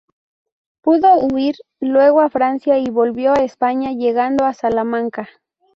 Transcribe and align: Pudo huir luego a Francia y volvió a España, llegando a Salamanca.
Pudo 0.81 1.15
huir 1.19 1.57
luego 1.79 2.21
a 2.21 2.29
Francia 2.31 2.79
y 2.79 2.89
volvió 2.89 3.33
a 3.33 3.43
España, 3.43 3.91
llegando 3.91 4.45
a 4.45 4.53
Salamanca. 4.55 5.29